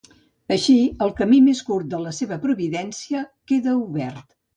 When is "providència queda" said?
2.47-3.77